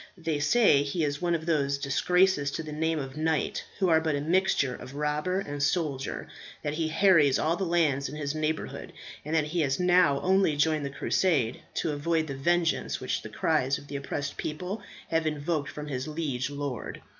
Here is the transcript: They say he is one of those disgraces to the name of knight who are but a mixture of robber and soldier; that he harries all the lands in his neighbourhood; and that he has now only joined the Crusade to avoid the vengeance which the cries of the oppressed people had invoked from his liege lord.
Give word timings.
They 0.17 0.39
say 0.39 0.81
he 0.81 1.03
is 1.03 1.21
one 1.21 1.35
of 1.35 1.45
those 1.45 1.77
disgraces 1.77 2.49
to 2.53 2.63
the 2.63 2.71
name 2.71 2.97
of 2.97 3.15
knight 3.17 3.63
who 3.77 3.87
are 3.89 4.01
but 4.01 4.15
a 4.15 4.21
mixture 4.21 4.73
of 4.75 4.95
robber 4.95 5.39
and 5.39 5.61
soldier; 5.61 6.27
that 6.63 6.73
he 6.73 6.87
harries 6.87 7.37
all 7.37 7.55
the 7.55 7.67
lands 7.67 8.09
in 8.09 8.15
his 8.15 8.33
neighbourhood; 8.33 8.93
and 9.23 9.35
that 9.35 9.43
he 9.43 9.59
has 9.61 9.79
now 9.79 10.19
only 10.21 10.55
joined 10.55 10.85
the 10.85 10.89
Crusade 10.89 11.59
to 11.75 11.91
avoid 11.91 12.25
the 12.25 12.33
vengeance 12.35 12.99
which 12.99 13.21
the 13.21 13.29
cries 13.29 13.77
of 13.77 13.85
the 13.89 13.95
oppressed 13.95 14.37
people 14.37 14.81
had 15.09 15.27
invoked 15.27 15.69
from 15.69 15.85
his 15.85 16.07
liege 16.07 16.49
lord. 16.49 17.03